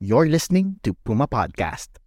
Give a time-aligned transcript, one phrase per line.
[0.00, 2.00] You're listening to Puma Podcast.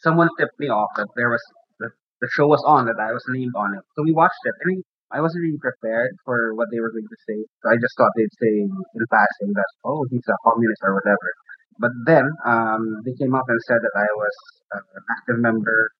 [0.00, 1.44] Someone tipped me off that there was
[1.76, 3.84] the show was on that I was named on it.
[3.92, 4.80] So we watched it and
[5.12, 7.36] I wasn't really prepared for what they were going to say.
[7.60, 11.28] So I just thought they'd say in passing that, oh, he's a communist or whatever.
[11.76, 14.36] But then um, they came up and said that I was
[14.72, 15.92] an active member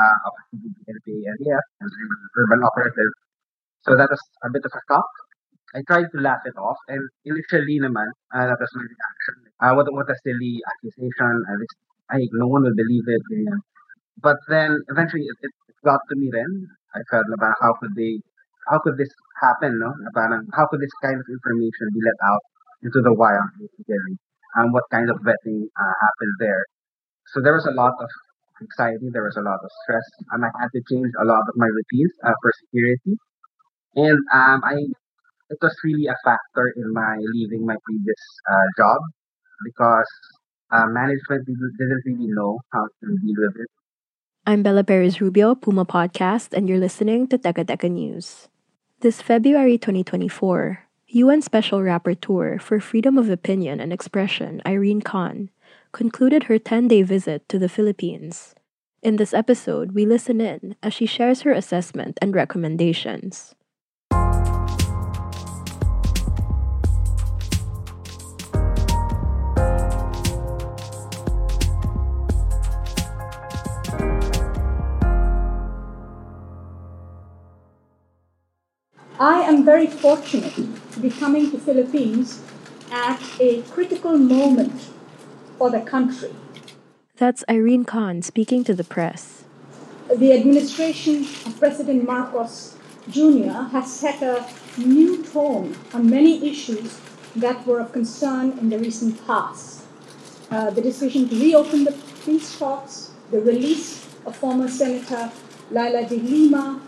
[0.00, 1.90] uh, of the NPA and
[2.40, 3.12] urban operative.
[3.84, 5.12] So that was a bit of a shock.
[5.76, 9.36] I tried to laugh it off, and initially naman, uh, that was my reaction.
[9.60, 11.34] Uh, what, what a silly accusation.
[12.08, 13.20] I, no one will believe it.
[13.28, 13.60] Ganyan.
[14.24, 16.48] But then, eventually, it, it got to me then.
[16.96, 18.24] I felt about how could they,
[18.72, 19.92] how could this happen, no?
[20.16, 22.44] Parang, how could this kind of information be let out
[22.80, 24.16] into the wild, basically?
[24.56, 26.64] And what kind of vetting uh, happened there?
[27.36, 28.08] So there was a lot of
[28.64, 31.54] anxiety, there was a lot of stress, and I had to change a lot of
[31.60, 33.20] my routines uh, for security.
[33.96, 34.80] And um, I
[35.48, 38.98] it was really a factor in my leaving my previous uh, job
[39.64, 40.10] because
[40.70, 43.70] uh, management didn't, really know how to deal with it.
[44.46, 48.48] I'm Bella Perez Rubio, Puma Podcast, and you're listening to Teka Teka News.
[49.00, 55.50] This February 2024, UN Special Rapporteur for Freedom of Opinion and Expression, Irene Khan,
[55.92, 58.54] concluded her 10 day visit to the Philippines.
[59.02, 63.55] In this episode, we listen in as she shares her assessment and recommendations.
[79.66, 80.54] Very fortunate
[80.92, 82.40] to be coming to Philippines
[82.92, 84.80] at a critical moment
[85.58, 86.32] for the country.
[87.16, 89.42] That's Irene Khan speaking to the press.
[90.14, 92.76] The administration of President Marcos
[93.10, 93.66] Jr.
[93.74, 94.46] has set a
[94.78, 97.00] new tone on many issues
[97.34, 99.82] that were of concern in the recent past.
[100.48, 101.94] Uh, the decision to reopen the
[102.24, 105.32] peace talks, the release of former Senator
[105.72, 106.80] Leila de Lima,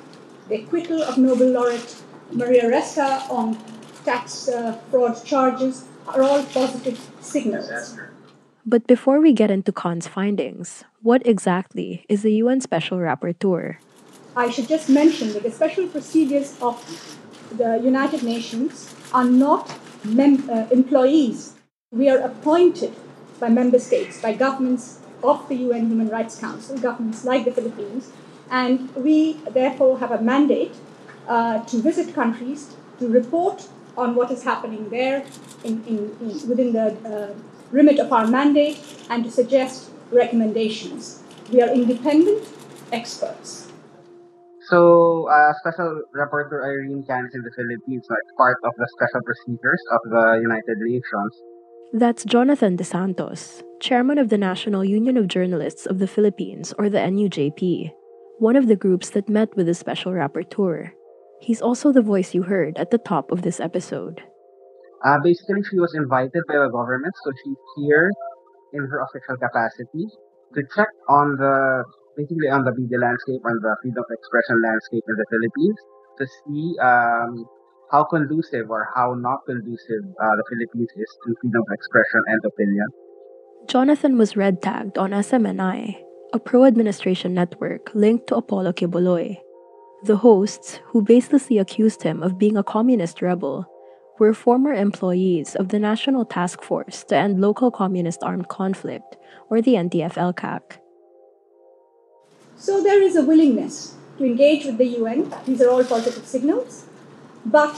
[0.49, 2.03] the acquittal of Nobel laureate
[2.33, 3.59] Maria Ressa on
[4.05, 7.97] tax uh, fraud charges are all positive signals.
[8.67, 13.77] But before we get into Khan's findings, what exactly is the UN Special Rapporteur?
[14.37, 16.77] I should just mention that the special procedures of
[17.57, 19.75] the United Nations are not
[20.05, 21.55] mem- uh, employees.
[21.91, 22.95] We are appointed
[23.41, 28.13] by member states, by governments of the UN Human Rights Council, governments like the Philippines,
[28.51, 30.75] and we therefore have a mandate
[31.29, 35.25] uh, to visit countries, to report on what is happening there
[35.65, 37.35] in, in, in within the uh,
[37.71, 38.81] remit of our mandate,
[39.11, 41.23] and to suggest recommendations.
[41.53, 42.49] We are independent
[42.93, 43.69] experts.
[44.69, 48.87] So, uh, Special Rapporteur Irene Khan is in the Philippines, so it's part of the
[48.97, 51.33] special procedures of the United Nations.
[51.95, 56.91] That's Jonathan De Santos, chairman of the National Union of Journalists of the Philippines, or
[56.91, 57.93] the NUJP,
[58.39, 60.93] one of the groups that met with the Special Rapporteur.
[61.41, 64.23] He's also the voice you heard at the top of this episode.
[65.05, 68.11] Uh, basically, she was invited by the government, so she's here
[68.73, 70.07] in her official capacity
[70.55, 71.85] to check on the
[72.17, 75.79] basically on the media landscape and the freedom of expression landscape in the Philippines
[76.19, 77.47] to see um,
[77.93, 82.41] how conducive or how not conducive uh, the Philippines is to freedom of expression and
[82.45, 82.89] opinion.
[83.69, 89.39] Jonathan was red tagged on SMNI, a pro administration network linked to Apollo Quiboloy,
[90.03, 93.67] the hosts, who baselessly accused him of being a communist rebel,
[94.19, 99.17] were former employees of the National Task Force to End Local Communist Armed Conflict,
[99.51, 100.79] or the NTF-ELCAC.
[102.57, 105.33] So there is a willingness to engage with the UN.
[105.47, 106.87] These are all positive signals,
[107.45, 107.75] but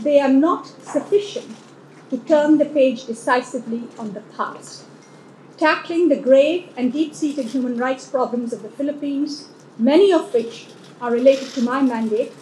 [0.00, 1.56] they are not sufficient
[2.10, 4.84] to turn the page decisively on the past.
[5.56, 9.48] Tackling the grave and deep seated human rights problems of the Philippines,
[9.78, 10.66] many of which
[11.00, 12.32] are related to my mandate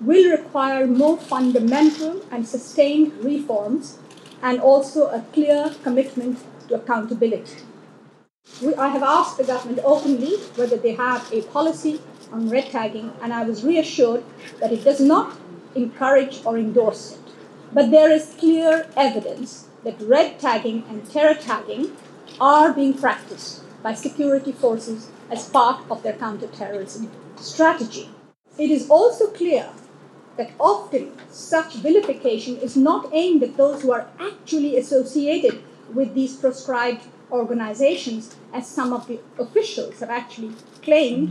[0.00, 3.98] will require more fundamental and sustained reforms
[4.42, 6.38] and also a clear commitment
[6.68, 7.62] to accountability.
[8.62, 12.00] We, I have asked the government openly whether they have a policy
[12.30, 14.22] on red tagging, and I was reassured
[14.60, 15.36] that it does not
[15.74, 17.34] encourage or endorse it.
[17.72, 21.96] But there is clear evidence that red tagging and terror tagging
[22.40, 27.10] are being practiced by security forces as part of their counterterrorism
[27.44, 28.08] strategy.
[28.58, 29.68] It is also clear
[30.36, 35.62] that often such vilification is not aimed at those who are actually associated
[35.92, 40.52] with these proscribed organizations, as some of the officials have actually
[40.82, 41.28] claimed.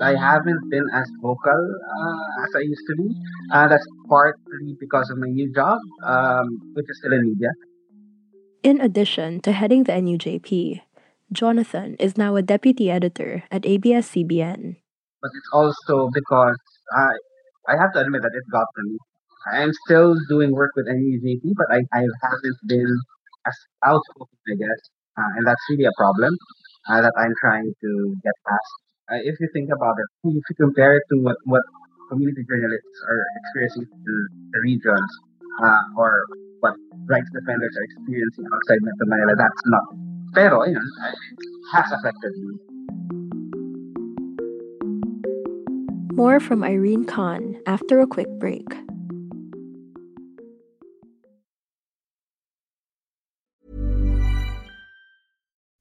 [0.00, 3.14] I haven't been as vocal uh, as I used to be.
[3.52, 7.50] Uh, that's partly because of my new job, um, which is still in media.
[8.62, 10.80] In addition to heading the NUJP,
[11.32, 14.76] Jonathan is now a deputy editor at ABS-CBN.
[15.22, 16.58] But it's also because
[16.90, 17.14] I
[17.68, 18.98] I have to admit that it got to me.
[19.52, 22.92] I'm still doing work with NUJP, but I, I haven't been
[23.46, 24.80] as outspoken, I guess.
[25.16, 26.34] Uh, and that's really a problem
[26.88, 27.90] uh, that I'm trying to
[28.24, 28.72] get past.
[29.12, 31.62] Uh, if you think about it, if you compare it to what, what
[32.10, 34.16] community journalists are experiencing in
[34.52, 35.10] the regions
[35.62, 36.10] uh, or
[36.60, 36.74] what
[37.08, 40.09] rights defenders are experiencing outside Metro Manila, that's not.
[40.34, 41.14] Pero, you know, it
[41.72, 42.58] has affected me.
[46.14, 48.66] More from Irene Khan after a quick break.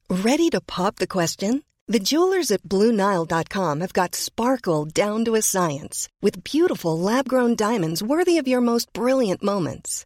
[0.09, 1.63] Ready to pop the question?
[1.87, 7.55] The jewelers at BlueNile.com have got sparkle down to a science with beautiful lab grown
[7.55, 10.05] diamonds worthy of your most brilliant moments.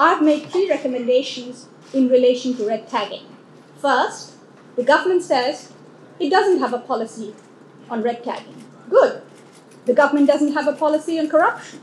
[0.00, 3.26] I've made three recommendations in relation to red tagging.
[3.78, 4.34] First,
[4.76, 5.72] the government says
[6.20, 7.34] it doesn't have a policy
[7.90, 8.64] on red tagging.
[8.88, 9.22] Good.
[9.86, 11.80] The government doesn't have a policy on corruption,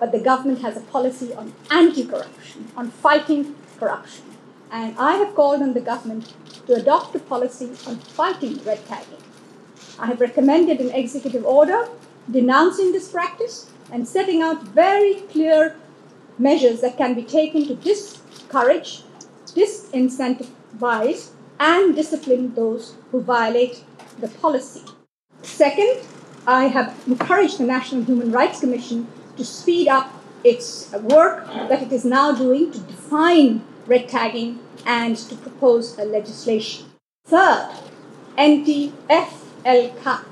[0.00, 4.24] but the government has a policy on anti corruption, on fighting corruption.
[4.70, 6.32] And I have called on the government
[6.66, 9.22] to adopt a policy on fighting red tagging.
[9.98, 11.88] I have recommended an executive order
[12.30, 15.76] denouncing this practice and setting out very clear
[16.38, 19.02] measures that can be taken to discourage,
[19.46, 21.30] disincentivize,
[21.60, 23.84] and discipline those who violate
[24.20, 24.84] the policy.
[25.42, 26.00] Second,
[26.46, 30.12] I have encouraged the National Human Rights Commission to speed up
[30.44, 36.04] its work that it is now doing to define red tagging and to propose a
[36.04, 36.86] legislation.
[37.26, 37.70] Third,
[38.36, 40.24] NTFL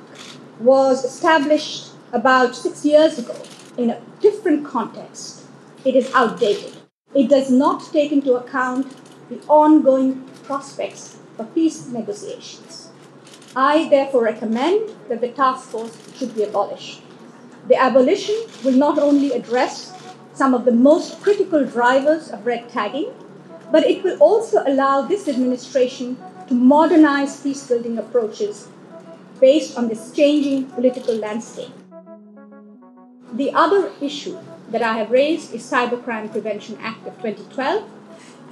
[0.61, 3.37] was established about six years ago
[3.77, 5.46] in a different context
[5.87, 6.73] it is outdated.
[7.15, 8.93] It does not take into account
[9.31, 12.91] the ongoing prospects for peace negotiations.
[13.55, 17.03] I therefore recommend that the task force should be abolished.
[17.69, 19.93] The abolition will not only address
[20.35, 23.13] some of the most critical drivers of red tagging,
[23.71, 28.69] but it will also allow this administration to modernize peace building approaches
[29.41, 31.73] based on this changing political landscape.
[33.33, 34.37] The other issue
[34.71, 37.89] that I have raised is Cybercrime Prevention Act of 2012,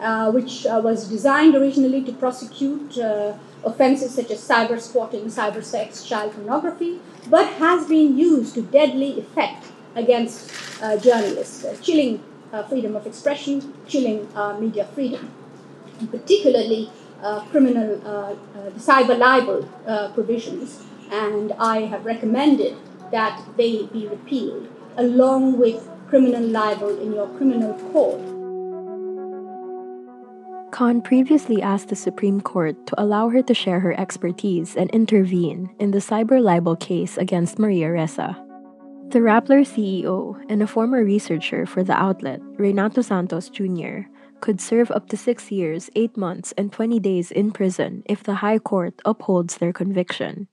[0.01, 5.63] uh, which uh, was designed originally to prosecute uh, offenses such as cyber squatting, cyber
[5.63, 10.53] sex, child pornography, but has been used to deadly effect against
[10.83, 14.29] uh, journalists, uh, chilling uh, freedom of expression, chilling
[14.61, 15.31] media freedom,
[15.99, 16.91] and particularly
[17.51, 18.37] criminal
[18.77, 19.63] cyber libel
[20.15, 20.85] provisions.
[21.11, 22.77] And I have recommended
[23.11, 28.23] that they be repealed along with criminal libel in your criminal code.
[30.71, 35.75] Khan previously asked the Supreme Court to allow her to share her expertise and intervene
[35.81, 38.39] in the cyber libel case against Maria Ressa.
[39.11, 44.07] The Rappler CEO and a former researcher for the outlet, Reynaldo Santos Jr.,
[44.39, 48.37] could serve up to six years, eight months, and 20 days in prison if the
[48.37, 50.47] High Court upholds their conviction.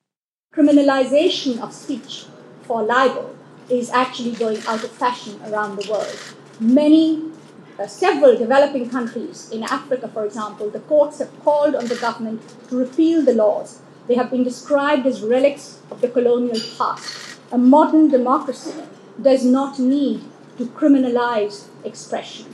[0.55, 2.25] Criminalization of speech
[2.63, 3.37] for libel
[3.79, 6.17] is actually going out of fashion around the world.
[6.59, 7.31] Many
[7.79, 12.41] uh, several developing countries in Africa, for example, the courts have called on the government
[12.69, 13.81] to repeal the laws.
[14.07, 17.39] They have been described as relics of the colonial past.
[17.51, 18.73] A modern democracy
[19.21, 20.21] does not need
[20.57, 22.45] to criminalize expression.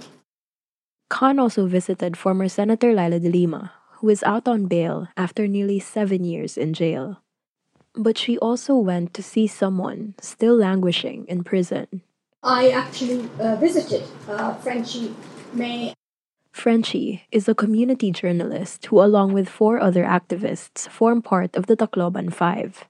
[1.09, 5.79] Khan also visited former Senator Leila de Lima, who is out on bail after nearly
[5.79, 7.23] seven years in jail.
[7.97, 12.01] But she also went to see someone still languishing in prison.
[12.43, 15.15] I actually uh, visited uh, Frenchie
[15.53, 15.93] Mae.
[16.51, 21.75] Frenchie is a community journalist who, along with four other activists, form part of the
[21.75, 22.85] Tacloban Five.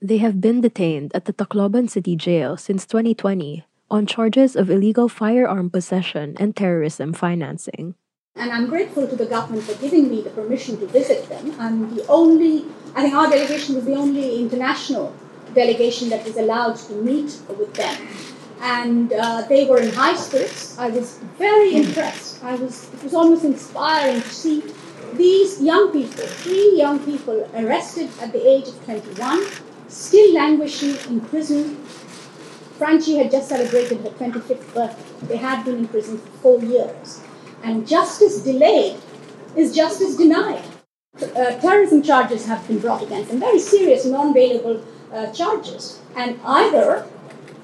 [0.00, 5.08] They have been detained at the Tacloban City Jail since 2020 on charges of illegal
[5.08, 7.94] firearm possession and terrorism financing.
[8.38, 11.54] And I'm grateful to the government for giving me the permission to visit them.
[11.58, 15.12] I'm the only, I think our delegation was the only international
[15.54, 18.06] delegation that was allowed to meet with them.
[18.60, 20.78] And uh, they were in high spirits.
[20.78, 22.42] I was very impressed.
[22.44, 24.62] I was, it was almost inspiring to see
[25.14, 29.46] these young people, three young people arrested at the age of 21,
[29.88, 31.76] still languishing in prison.
[32.76, 35.26] Frenchie had just celebrated her 25th birthday.
[35.26, 37.20] They had been in prison for four years.
[37.62, 38.96] And justice delayed
[39.56, 40.62] is justice denied.
[41.20, 46.00] Uh, terrorism charges have been brought against them, very serious, non bailable uh, charges.
[46.14, 47.06] And either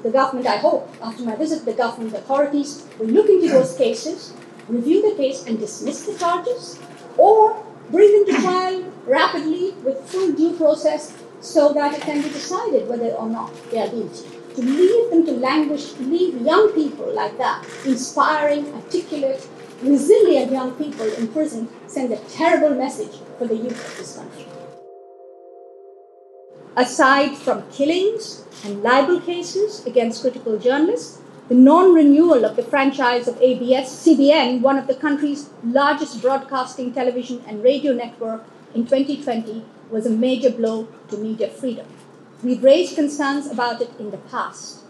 [0.02, 4.34] the government, I hope, after my visit, the government authorities will look into those cases,
[4.68, 6.78] review the case, and dismiss the charges,
[7.16, 12.28] or bring them to trial rapidly with full due process so that it can be
[12.28, 14.28] decided whether or not they are guilty.
[14.56, 19.48] To leave them to languish, to leave young people like that, inspiring, articulate,
[19.82, 24.46] resilient young people in prison, sends a terrible message for the youth of this country.
[26.76, 33.28] Aside from killings and libel cases against critical journalists, the non renewal of the franchise
[33.28, 39.64] of ABS CBN, one of the country's largest broadcasting television and radio network, in 2020
[39.90, 41.86] was a major blow to media freedom.
[42.42, 44.83] We've raised concerns about it in the past.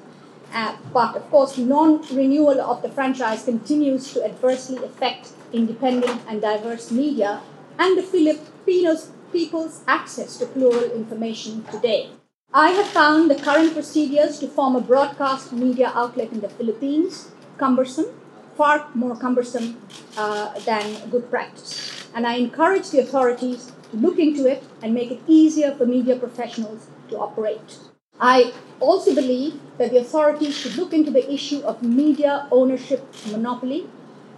[0.54, 6.40] Uh, but of course, non renewal of the franchise continues to adversely affect independent and
[6.40, 7.40] diverse media
[7.78, 12.08] and the Filipinos people's access to plural information today.
[12.52, 17.32] I have found the current procedures to form a broadcast media outlet in the Philippines
[17.58, 18.06] cumbersome,
[18.56, 19.82] far more cumbersome
[20.16, 22.06] uh, than good practice.
[22.14, 26.14] And I encourage the authorities to look into it and make it easier for media
[26.14, 27.78] professionals to operate.
[28.20, 33.88] I also believe that the authorities should look into the issue of media ownership monopoly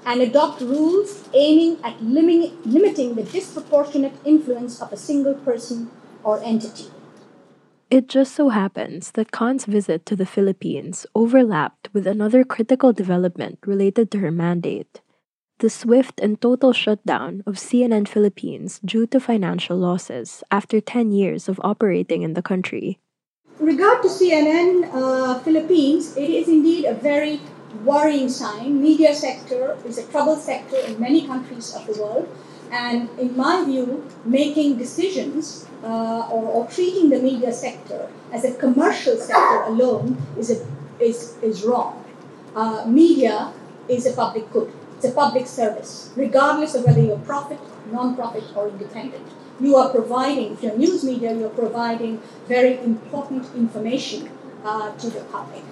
[0.04, 5.90] and adopt rules aiming at limiting, the disproportionate influence of a single person
[6.23, 6.87] or entity.
[7.90, 13.59] It just so happens that Khan's visit to the Philippines overlapped with another critical development
[13.66, 15.00] related to her mandate
[15.59, 21.49] the swift and total shutdown of CNN Philippines due to financial losses after 10 years
[21.49, 22.99] of operating in the country.
[23.59, 27.41] Regard to CNN uh, Philippines, it is indeed a very
[27.87, 28.83] worrying sign.
[28.83, 32.29] Media sector is a troubled sector in many countries of the world,
[32.71, 38.53] and in my view, making decisions uh, or, or, treating the media sector as a
[38.53, 40.67] commercial sector alone is a,
[41.01, 42.05] is is wrong.
[42.55, 43.55] Uh, media
[43.89, 44.71] is a public good.
[44.97, 47.61] It's a public service, regardless of whether you're profit,
[47.91, 54.31] non-profit, or independent you are providing, if you're news media, you're providing very important information
[54.65, 55.63] uh, to the public,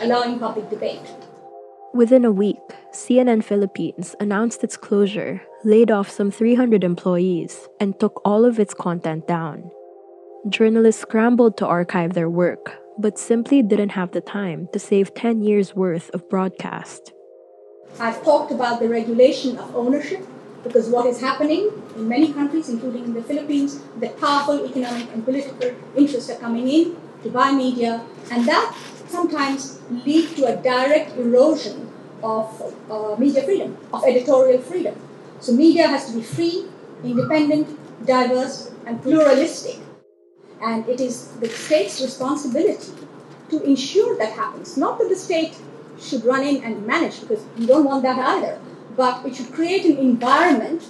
[0.00, 1.14] allowing public debate.
[1.92, 2.60] Within a week,
[2.92, 8.74] CNN Philippines announced its closure, laid off some 300 employees, and took all of its
[8.74, 9.70] content down.
[10.48, 15.42] Journalists scrambled to archive their work, but simply didn't have the time to save 10
[15.42, 17.12] years' worth of broadcast.
[17.98, 20.24] I've talked about the regulation of ownership
[20.62, 25.24] because what is happening in many countries, including in the Philippines, that powerful economic and
[25.24, 28.74] political interests are coming in to buy media, and that
[29.08, 31.90] sometimes lead to a direct erosion
[32.22, 34.94] of uh, media freedom, of editorial freedom.
[35.40, 36.66] So media has to be free,
[37.02, 39.78] independent, diverse, and pluralistic.
[40.62, 42.92] And it is the state's responsibility
[43.48, 44.76] to ensure that happens.
[44.76, 45.56] Not that the state
[45.98, 48.60] should run in and manage, because we don't want that either
[49.00, 50.82] but it should create an environment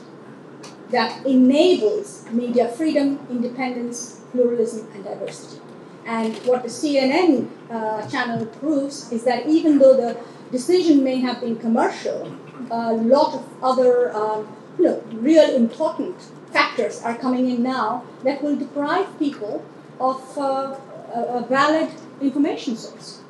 [0.91, 5.63] that enables media freedom, independence, pluralism, and diversity.
[6.05, 10.19] And what the CNN uh, channel proves is that even though the
[10.51, 12.37] decision may have been commercial,
[12.69, 14.41] a lot of other um,
[14.77, 16.17] you know, real important
[16.51, 19.65] factors are coming in now that will deprive people
[20.01, 20.75] of uh,
[21.15, 21.91] a valid
[22.21, 23.21] information source.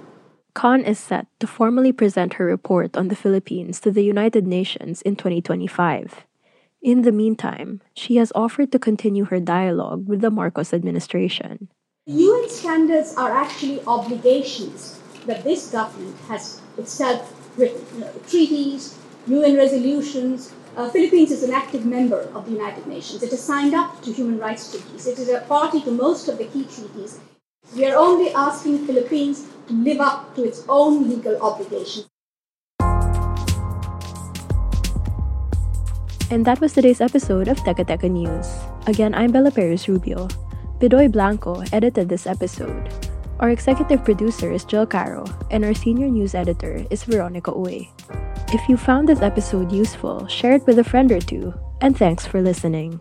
[0.55, 5.03] Khan is set to formally present her report on the Philippines to the United Nations
[5.03, 6.27] in 2025.
[6.83, 11.69] In the meantime, she has offered to continue her dialogue with the Marcos administration.
[12.07, 17.85] UN standards are actually obligations that this government has itself written.
[17.95, 20.55] You know, treaties, UN resolutions.
[20.77, 23.23] Uh, Philippines is an active member of the United Nations.
[23.23, 25.07] It has signed up to human rights treaties.
[25.07, 27.21] It is a party to most of the key treaties.
[27.77, 32.07] We are only asking Philippines live up to its own legal obligations.
[36.31, 38.47] And that was today's episode of Teka Teka News.
[38.87, 40.29] Again, I'm Bella Perez Rubio.
[40.79, 42.89] Bidoy Blanco edited this episode.
[43.41, 47.89] Our executive producer is Jill Caro, and our senior news editor is Veronica Uy.
[48.55, 52.27] If you found this episode useful, share it with a friend or two, and thanks
[52.27, 53.01] for listening.